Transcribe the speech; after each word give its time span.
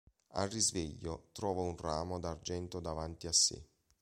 Al 0.31 0.49
risveglio, 0.49 1.27
trova 1.31 1.61
un 1.61 1.77
ramo 1.77 2.17
d'argento 2.17 2.79
davanti 2.79 3.27
a 3.27 3.31
sé. 3.31 3.63